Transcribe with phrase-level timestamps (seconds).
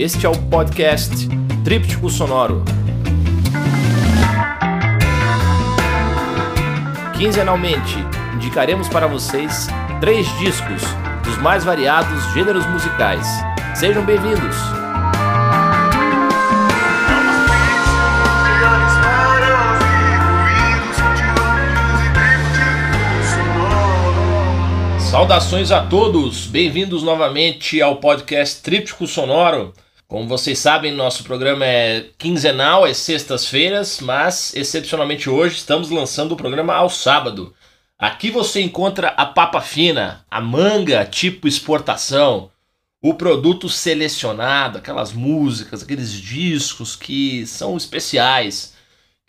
[0.00, 1.28] Este é o podcast
[1.62, 2.64] Tríptico Sonoro.
[7.18, 7.98] Quinzenalmente,
[8.34, 9.66] indicaremos para vocês
[10.00, 10.80] três discos
[11.22, 13.26] dos mais variados gêneros musicais.
[13.74, 14.56] Sejam bem-vindos!
[25.10, 29.74] Saudações a todos, bem-vindos novamente ao podcast Tríptico Sonoro.
[30.10, 36.36] Como vocês sabem, nosso programa é quinzenal, é sextas-feiras, mas excepcionalmente hoje estamos lançando o
[36.36, 37.54] programa ao sábado.
[37.96, 42.50] Aqui você encontra a papa fina, a manga tipo exportação,
[43.00, 48.74] o produto selecionado, aquelas músicas, aqueles discos que são especiais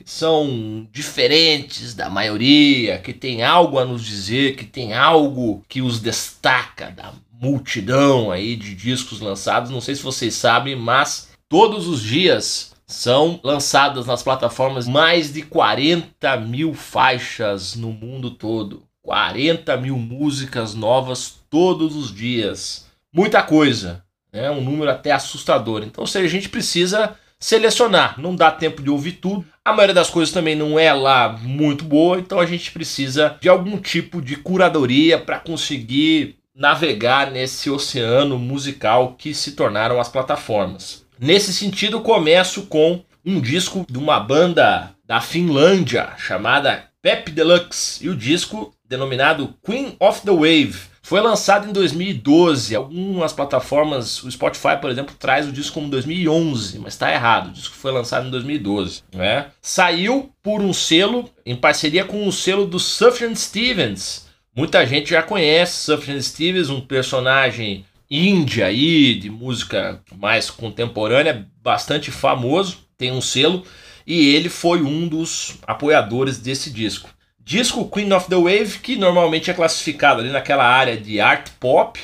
[0.05, 5.99] são diferentes da maioria, que tem algo a nos dizer, que tem algo que os
[5.99, 9.71] destaca da multidão aí de discos lançados.
[9.71, 15.41] Não sei se vocês sabem, mas todos os dias são lançadas nas plataformas mais de
[15.41, 18.83] 40 mil faixas no mundo todo.
[19.02, 22.86] 40 mil músicas novas todos os dias.
[23.11, 25.83] Muita coisa, é um número até assustador.
[25.83, 28.22] Então, se a gente precisa selecionar.
[28.22, 29.45] Não dá tempo de ouvir tudo.
[29.66, 33.50] A maioria das coisas também não é lá muito boa, então a gente precisa de
[33.50, 41.06] algum tipo de curadoria para conseguir navegar nesse oceano musical que se tornaram as plataformas.
[41.20, 48.09] Nesse sentido, começo com um disco de uma banda da Finlândia chamada Pep Deluxe e
[48.09, 50.91] o disco denominado Queen of the Wave.
[51.02, 52.75] Foi lançado em 2012.
[52.75, 57.49] Algumas plataformas, o Spotify, por exemplo, traz o disco como 2011, mas está errado.
[57.49, 59.03] O disco foi lançado em 2012.
[59.13, 59.47] Né?
[59.61, 64.27] Saiu por um selo em parceria com o selo do Sufjan Stevens.
[64.55, 72.11] Muita gente já conhece Sufjan Stevens, um personagem índia aí de música mais contemporânea, bastante
[72.11, 72.80] famoso.
[72.97, 73.63] Tem um selo
[74.05, 77.09] e ele foi um dos apoiadores desse disco.
[77.43, 81.99] Disco Queen of the Wave, que normalmente é classificado ali naquela área de art pop,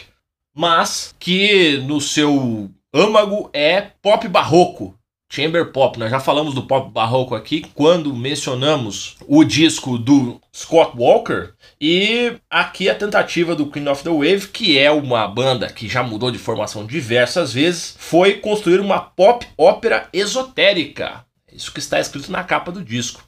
[0.55, 4.95] mas que no seu âmago é pop barroco,
[5.31, 5.99] chamber pop.
[5.99, 12.37] Nós já falamos do pop barroco aqui quando mencionamos o disco do Scott Walker e
[12.49, 16.31] aqui a tentativa do Queen of the Wave, que é uma banda que já mudou
[16.31, 21.25] de formação diversas vezes, foi construir uma pop ópera esotérica.
[21.53, 23.26] Isso que está escrito na capa do disco.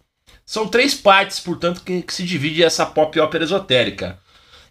[0.49, 4.17] São três partes, portanto, que, que se divide essa pop ópera esotérica: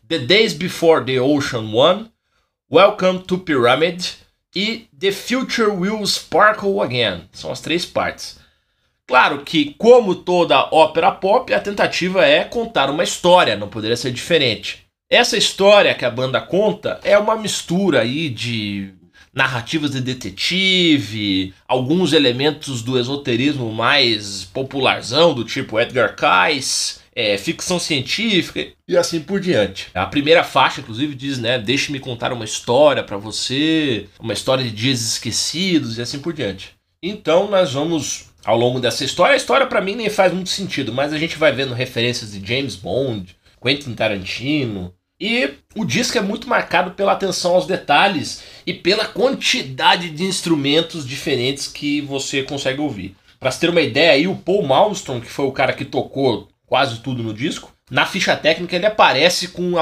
[0.09, 2.11] The Days Before the Ocean One,
[2.69, 4.05] Welcome to Pyramid
[4.57, 7.29] e The Future Will Sparkle Again.
[7.31, 8.41] São as três partes.
[9.07, 14.11] Claro que, como toda ópera pop, a tentativa é contar uma história, não poderia ser
[14.11, 14.85] diferente.
[15.09, 18.98] Essa história que a banda conta é uma mistura aí de
[19.33, 27.79] narrativas de detetive, alguns elementos do esoterismo mais popularzão, do tipo Edgar Cayce, é, ficção
[27.79, 29.89] científica e assim por diante.
[29.93, 34.71] A primeira faixa, inclusive, diz, né, deixe-me contar uma história para você, uma história de
[34.71, 36.75] dias esquecidos e assim por diante.
[37.03, 40.93] Então nós vamos ao longo dessa história, a história para mim nem faz muito sentido,
[40.93, 46.21] mas a gente vai vendo referências de James Bond, Quentin Tarantino, e o disco é
[46.21, 52.81] muito marcado pela atenção aos detalhes e pela quantidade de instrumentos diferentes que você consegue
[52.81, 53.17] ouvir.
[53.41, 57.01] Para ter uma ideia, aí o Paul Malmsteen, que foi o cara que tocou quase
[57.01, 59.73] tudo no disco, na ficha técnica ele aparece com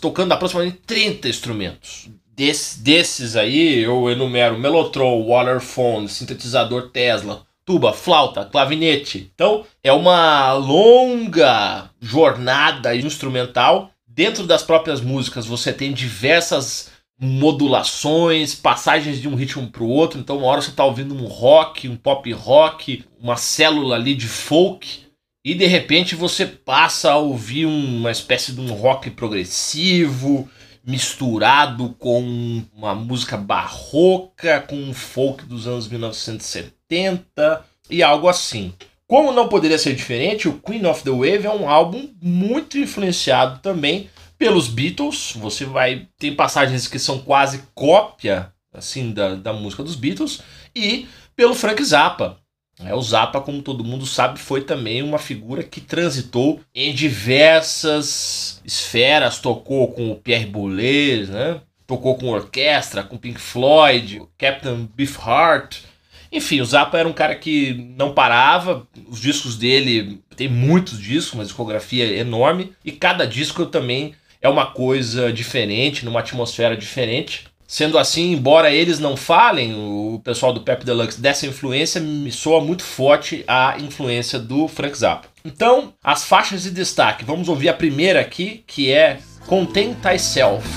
[0.00, 2.10] tocando aproximadamente 30 instrumentos.
[2.34, 9.30] Des, desses aí eu enumero Mellotron, Waterphone, sintetizador Tesla, tuba, flauta, clavinete.
[9.34, 19.18] Então é uma longa jornada instrumental Dentro das próprias músicas você tem diversas modulações, passagens
[19.18, 20.20] de um ritmo para o outro.
[20.20, 24.28] Então, uma hora você está ouvindo um rock, um pop rock, uma célula ali de
[24.28, 25.06] folk,
[25.42, 30.46] e de repente você passa a ouvir uma espécie de um rock progressivo
[30.84, 38.74] misturado com uma música barroca, com um folk dos anos 1970 e algo assim.
[39.12, 43.58] Como não poderia ser diferente, o Queen of the Wave é um álbum muito influenciado
[43.58, 45.34] também pelos Beatles.
[45.36, 50.40] Você vai tem passagens que são quase cópia assim da, da música dos Beatles
[50.74, 51.06] e
[51.36, 52.38] pelo Frank Zappa.
[52.82, 58.62] É, o Zappa, como todo mundo sabe, foi também uma figura que transitou em diversas
[58.64, 61.60] esferas, tocou com o Pierre Boulez, né?
[61.86, 65.80] tocou com orquestra, com Pink Floyd, Captain Beefheart,
[66.32, 71.34] enfim, o Zappa era um cara que não parava, os discos dele, tem muitos discos,
[71.34, 77.44] uma discografia enorme, e cada disco também é uma coisa diferente, numa atmosfera diferente.
[77.66, 82.60] Sendo assim, embora eles não falem, o pessoal do Pep Deluxe, dessa influência, me soa
[82.60, 85.28] muito forte a influência do Frank Zappa.
[85.44, 87.24] Então, as faixas de destaque.
[87.24, 90.68] Vamos ouvir a primeira aqui, que é Contain Thyself.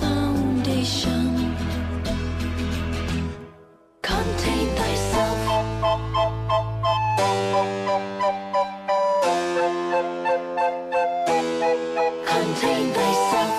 [0.00, 1.54] Foundation.
[4.02, 5.40] Contain thyself.
[12.26, 13.56] Contain thyself.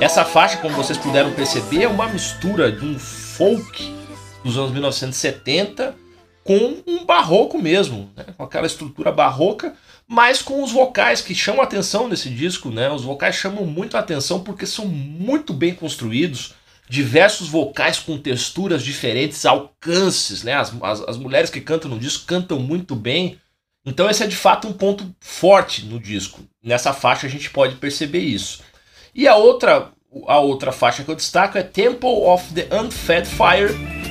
[0.00, 3.96] Essa faixa, como vocês puderam perceber, é uma mistura de um folk
[4.44, 5.96] dos anos 1970
[6.44, 6.82] com
[7.12, 8.24] barroco mesmo, né?
[8.34, 9.74] com aquela estrutura barroca,
[10.08, 12.70] mas com os vocais que chamam atenção nesse disco.
[12.70, 12.90] Né?
[12.90, 16.54] Os vocais chamam muito a atenção porque são muito bem construídos,
[16.88, 20.42] diversos vocais com texturas diferentes, alcances.
[20.42, 20.54] Né?
[20.54, 23.38] As, as, as mulheres que cantam no disco cantam muito bem.
[23.84, 26.40] Então esse é de fato um ponto forte no disco.
[26.64, 28.62] Nessa faixa a gente pode perceber isso.
[29.14, 29.90] E a outra,
[30.26, 34.01] a outra faixa que eu destaco é Temple of the Unfed Fire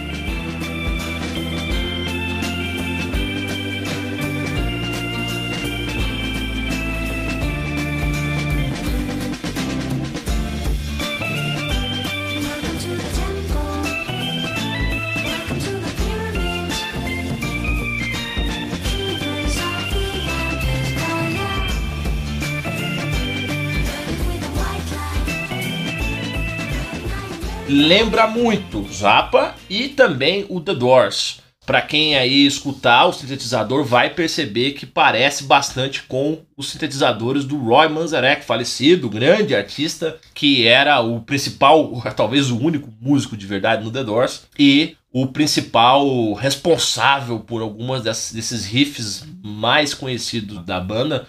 [27.71, 31.39] lembra muito Zappa e também o The Doors.
[31.65, 37.57] Para quem aí escutar o sintetizador vai perceber que parece bastante com os sintetizadores do
[37.57, 43.83] Roy Manzarek, falecido, grande artista, que era o principal, talvez o único músico de verdade
[43.83, 51.25] no The Doors e o principal responsável por algumas desses riffs mais conhecidos da banda,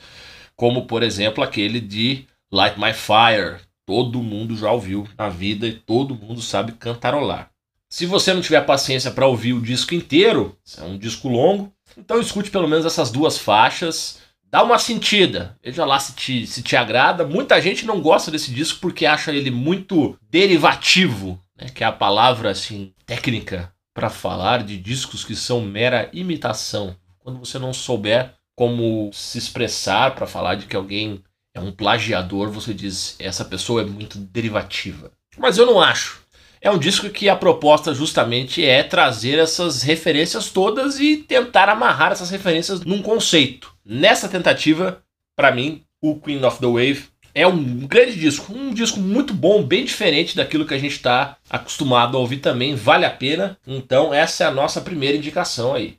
[0.57, 3.61] como por exemplo aquele de Light My Fire,
[3.93, 7.51] todo mundo já ouviu na vida e todo mundo sabe cantarolar.
[7.91, 12.19] Se você não tiver paciência para ouvir o disco inteiro, é um disco longo, então
[12.19, 14.19] escute pelo menos essas duas faixas.
[14.51, 17.27] Dá uma sentida, veja lá se te, se te agrada.
[17.27, 21.93] Muita gente não gosta desse disco porque acha ele muito derivativo, né, que é a
[21.93, 26.97] palavra assim técnica para falar de discos que são mera imitação.
[27.19, 31.23] Quando você não souber como se expressar para falar de que alguém
[31.55, 35.13] é um plagiador, você diz, essa pessoa é muito derivativa.
[35.39, 36.23] Mas eu não acho.
[36.61, 42.13] É um disco que a proposta justamente é trazer essas referências todas e tentar amarrar
[42.13, 43.75] essas referências num conceito.
[43.85, 45.03] Nessa tentativa,
[45.37, 49.63] para mim, o Queen of the Wave é um grande disco, um disco muito bom,
[49.63, 53.59] bem diferente daquilo que a gente está acostumado a ouvir também, vale a pena.
[53.67, 55.99] Então, essa é a nossa primeira indicação aí.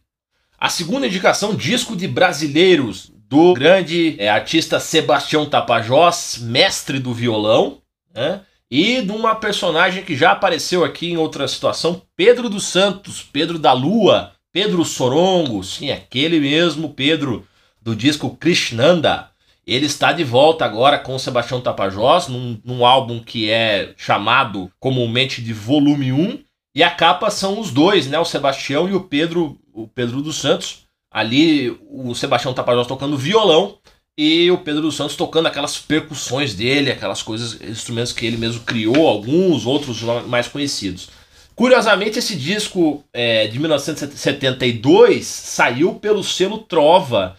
[0.58, 7.80] A segunda indicação, disco de brasileiros do grande é, artista Sebastião Tapajós, mestre do violão,
[8.13, 8.41] né?
[8.69, 13.57] e de uma personagem que já apareceu aqui em outra situação, Pedro dos Santos, Pedro
[13.57, 17.47] da Lua, Pedro Sorongo, sim, aquele mesmo Pedro
[17.81, 19.30] do disco Krishnanda.
[19.65, 25.41] Ele está de volta agora com Sebastião Tapajós, num, num álbum que é chamado comumente
[25.41, 26.39] de Volume 1.
[26.75, 28.19] E a capa são os dois, né?
[28.19, 30.82] O Sebastião e o Pedro, o Pedro dos Santos,
[31.14, 33.78] Ali o Sebastião Tapajós tocando violão
[34.18, 38.62] e o Pedro dos Santos tocando aquelas percussões dele, aquelas coisas, instrumentos que ele mesmo
[38.62, 41.10] criou, alguns outros mais conhecidos.
[41.56, 47.38] Curiosamente, esse disco é, de 1972 saiu pelo selo Trova,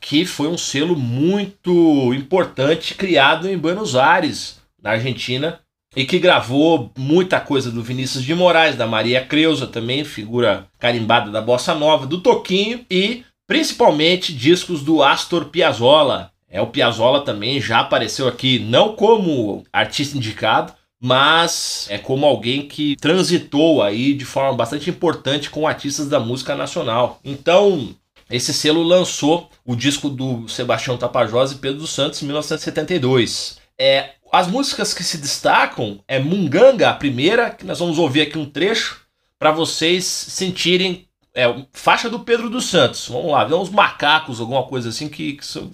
[0.00, 5.60] que foi um selo muito importante criado em Buenos Aires, na Argentina,
[5.96, 11.30] e que gravou muita coisa do Vinícius de Moraes, da Maria Creuza também, figura carimbada
[11.30, 16.30] da bossa nova, do Toquinho e principalmente discos do Astor Piazzolla.
[16.48, 22.66] É o Piazzolla também já apareceu aqui não como artista indicado, mas é como alguém
[22.66, 27.20] que transitou aí de forma bastante importante com artistas da música nacional.
[27.24, 27.94] Então,
[28.30, 33.58] esse selo lançou o disco do Sebastião Tapajós e Pedro dos Santos em 1972.
[33.78, 38.36] É, as músicas que se destacam é Munganga, a primeira, que nós vamos ouvir aqui
[38.36, 39.00] um trecho
[39.38, 43.08] para vocês sentirem é, faixa do Pedro dos Santos.
[43.08, 45.70] Vamos lá, vê uns macacos, alguma coisa assim que, que são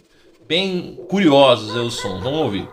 [0.46, 2.20] bem curiosos é o som.
[2.20, 2.68] Vamos ouvir.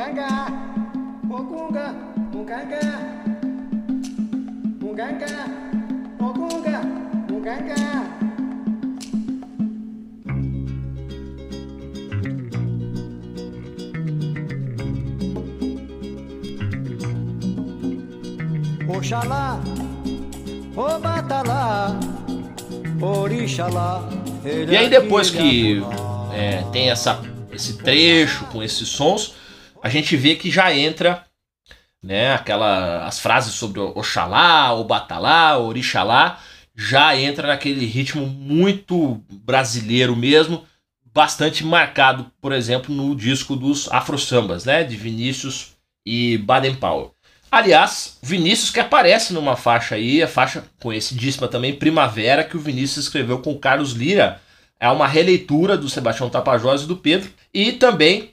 [0.00, 0.30] Ganga.
[18.88, 19.60] Oxalá,
[20.74, 22.00] Obatalá,
[23.02, 24.08] Orixalá.
[24.44, 25.82] E aí depois que
[26.32, 27.20] é, tem essa,
[27.52, 29.39] esse trecho com esses sons,
[29.82, 31.24] a gente vê que já entra
[32.02, 36.40] né, aquela, as frases sobre Oxalá, Obatalá, Orixalá,
[36.74, 40.64] já entra naquele ritmo muito brasileiro mesmo,
[41.12, 45.72] bastante marcado, por exemplo, no disco dos Afro Sambas, né, de Vinícius
[46.06, 47.14] e Baden Powell.
[47.50, 53.06] Aliás, Vinícius que aparece numa faixa aí, a faixa conhecidíssima também, Primavera, que o Vinícius
[53.06, 54.40] escreveu com Carlos Lira.
[54.78, 57.28] É uma releitura do Sebastião Tapajós e do Pedro.
[57.52, 58.32] E também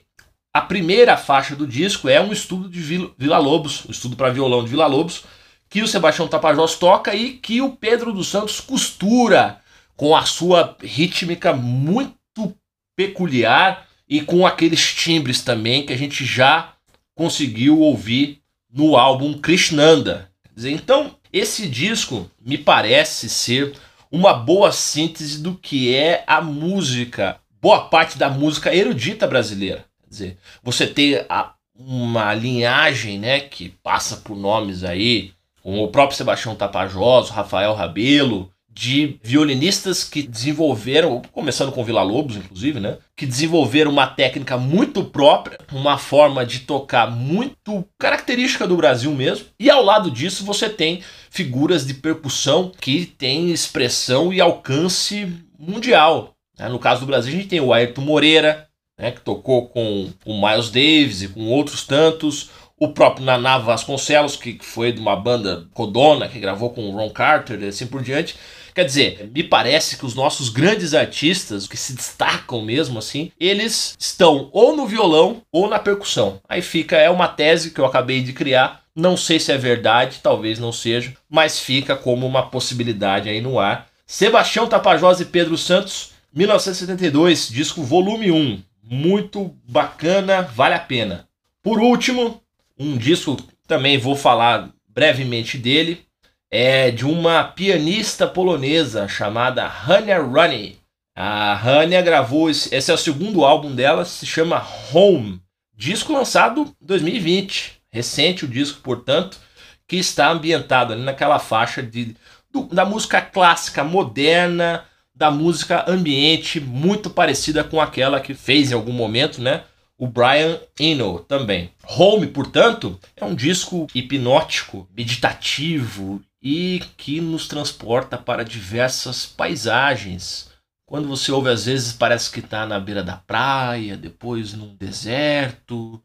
[0.52, 4.64] a primeira faixa do disco é um estudo de Vila Lobos, um estudo para violão
[4.64, 5.24] de Vila Lobos,
[5.68, 9.60] que o Sebastião Tapajós toca e que o Pedro dos Santos costura
[9.96, 12.56] com a sua rítmica muito
[12.96, 16.72] peculiar e com aqueles timbres também que a gente já
[17.14, 18.40] conseguiu ouvir
[18.72, 20.30] no álbum Krishnanda.
[20.56, 23.74] Então, esse disco me parece ser
[24.10, 29.87] uma boa síntese do que é a música, boa parte da música erudita brasileira.
[30.08, 35.88] Quer dizer, você tem a, uma linhagem né, que passa por nomes aí, como o
[35.88, 42.98] próprio Sebastião Tapajós, Rafael Rabelo, de violinistas que desenvolveram, começando com Vila Lobos, inclusive, né?
[43.16, 49.46] Que desenvolveram uma técnica muito própria, uma forma de tocar muito característica do Brasil mesmo.
[49.58, 55.26] E ao lado disso você tem figuras de percussão que têm expressão e alcance
[55.58, 56.36] mundial.
[56.56, 56.68] Né?
[56.68, 58.67] No caso do Brasil, a gente tem o Ayrton Moreira,
[58.98, 59.12] né?
[59.12, 64.58] que tocou com o Miles Davis e com outros tantos o próprio Naná Vasconcelos, que
[64.62, 68.36] foi de uma banda Codona, que gravou com o Ron Carter e assim por diante.
[68.72, 73.96] Quer dizer, me parece que os nossos grandes artistas, que se destacam mesmo assim, eles
[73.98, 76.40] estão ou no violão ou na percussão.
[76.48, 78.82] Aí fica, é uma tese que eu acabei de criar.
[78.94, 83.58] Não sei se é verdade, talvez não seja, mas fica como uma possibilidade aí no
[83.58, 83.88] ar.
[84.06, 88.62] Sebastião Tapajós e Pedro Santos, 1972, disco volume 1.
[88.90, 91.28] Muito bacana, vale a pena.
[91.62, 92.42] Por último,
[92.78, 96.06] um disco também vou falar brevemente dele,
[96.50, 100.78] é de uma pianista polonesa chamada Hania Runny.
[101.14, 105.42] A Hania gravou, esse, esse é o segundo álbum dela, se chama Home.
[105.76, 109.38] Disco lançado em 2020, recente o disco, portanto,
[109.86, 112.16] que está ambientado ali naquela faixa de,
[112.50, 114.84] do, da música clássica, moderna,
[115.18, 119.64] da música ambiente, muito parecida com aquela que fez em algum momento, né?
[119.98, 121.72] o Brian Eno também.
[121.84, 130.50] Home, portanto, é um disco hipnótico, meditativo e que nos transporta para diversas paisagens.
[130.86, 136.00] Quando você ouve, às vezes parece que está na beira da praia, depois num deserto,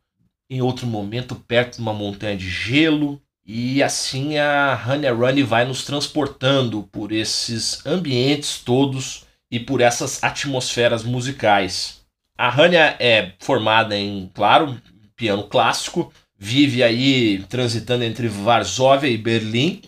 [0.50, 3.22] em outro momento perto de uma montanha de gelo.
[3.46, 10.24] E assim a Honey Runny vai nos transportando por esses ambientes todos e por essas
[10.24, 12.02] atmosferas musicais.
[12.38, 14.82] A Hania é formada em, claro,
[15.16, 19.82] piano clássico, vive aí transitando entre Varsóvia e Berlim.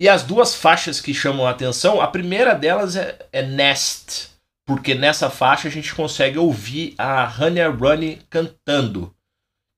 [0.00, 4.30] E as duas faixas que chamam a atenção, a primeira delas é, é Nest,
[4.66, 9.14] porque nessa faixa a gente consegue ouvir a Hania Runny cantando.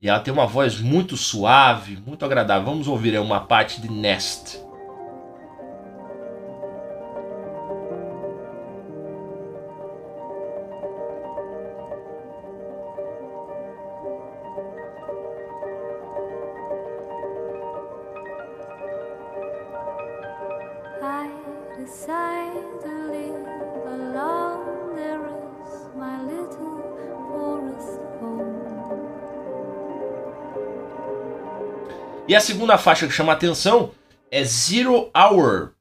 [0.05, 2.67] E ela tem uma voz muito suave, muito agradável.
[2.67, 4.59] Vamos ouvir uma parte de Nest.
[32.27, 33.91] E a segunda faixa que chama atenção
[34.31, 35.73] é Zero Hour,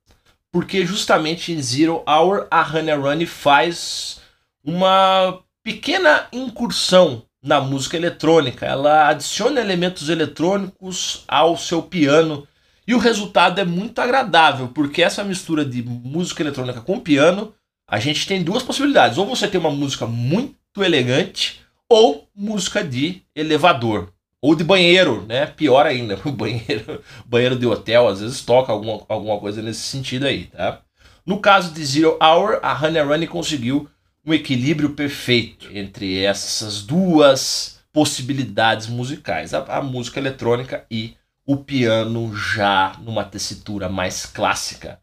[0.51, 4.19] porque justamente em Zero Hour a Hannah Runny faz
[4.61, 8.65] uma pequena incursão na música eletrônica.
[8.65, 12.45] Ela adiciona elementos eletrônicos ao seu piano
[12.85, 17.53] e o resultado é muito agradável, porque essa mistura de música eletrônica com piano,
[17.89, 19.17] a gente tem duas possibilidades.
[19.17, 24.12] Ou você tem uma música muito elegante ou música de elevador.
[24.43, 25.45] Ou de banheiro, né?
[25.45, 30.47] Pior ainda, banheiro, banheiro de hotel às vezes toca alguma, alguma coisa nesse sentido aí,
[30.47, 30.81] tá?
[31.25, 33.89] No caso de Zero Hour, a Honey Runny conseguiu
[34.25, 42.35] um equilíbrio perfeito entre essas duas possibilidades musicais, a, a música eletrônica e o piano
[42.35, 44.99] já numa tessitura mais clássica.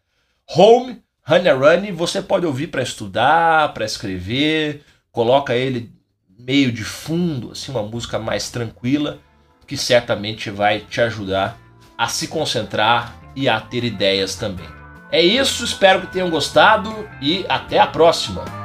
[0.54, 5.90] Home, Honey Run, você pode ouvir para estudar, para escrever, coloca ele
[6.38, 9.18] meio de fundo, assim, uma música mais tranquila,
[9.70, 11.56] que certamente vai te ajudar
[11.96, 14.66] a se concentrar e a ter ideias também.
[15.12, 18.59] É isso, espero que tenham gostado e até a próxima!